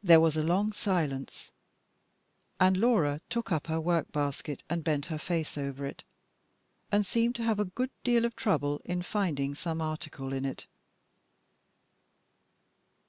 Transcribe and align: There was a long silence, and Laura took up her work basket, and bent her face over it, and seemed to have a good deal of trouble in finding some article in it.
There 0.00 0.20
was 0.20 0.36
a 0.36 0.44
long 0.44 0.72
silence, 0.72 1.50
and 2.60 2.76
Laura 2.76 3.20
took 3.28 3.50
up 3.50 3.66
her 3.66 3.80
work 3.80 4.12
basket, 4.12 4.62
and 4.70 4.84
bent 4.84 5.06
her 5.06 5.18
face 5.18 5.58
over 5.58 5.84
it, 5.84 6.04
and 6.92 7.04
seemed 7.04 7.34
to 7.34 7.42
have 7.42 7.58
a 7.58 7.64
good 7.64 7.90
deal 8.04 8.24
of 8.24 8.36
trouble 8.36 8.80
in 8.84 9.02
finding 9.02 9.56
some 9.56 9.80
article 9.80 10.32
in 10.32 10.44
it. 10.44 10.66